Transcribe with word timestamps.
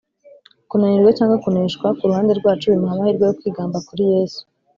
Kunanirwa 0.69 1.11
cyangwa 1.17 1.39
kuneshwa 1.43 1.87
ku 1.97 2.03
ruhande 2.09 2.31
rwacu 2.39 2.65
bimuha 2.71 2.93
amahirwe 2.95 3.23
yo 3.25 3.35
kwigamba 3.39 3.77
kuri 3.87 4.03
Yesu. 4.13 4.41